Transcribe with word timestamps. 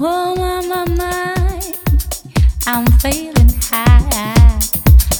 Oh 0.00 0.34
my 0.34 0.60
my 0.66 0.84
my, 0.96 1.72
I'm 2.66 2.84
feeling 2.98 3.48
high. 3.62 4.58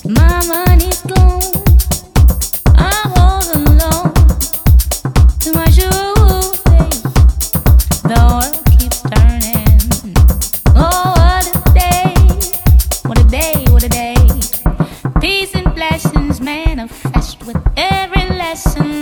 My 0.04 0.44
money's 0.46 1.00
gone. 1.02 1.62
I 2.74 3.12
to 5.38 5.52
my. 5.52 5.64
The 8.02 8.18
world 8.18 8.64
keeps 8.76 9.00
turning. 9.02 10.14
Oh 10.74 11.14
what 11.18 11.46
a 11.46 11.72
day, 11.72 12.14
what 13.06 13.18
a 13.20 13.24
day, 13.30 13.64
what 13.70 13.84
a 13.84 13.88
day. 13.88 14.16
Peace 15.20 15.54
and 15.54 15.72
blessings 15.72 16.40
manifest 16.40 17.46
with 17.46 17.62
every 17.76 18.28
lesson. 18.36 18.93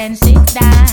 and 0.00 0.16
sit 0.16 0.54
down. 0.54 0.89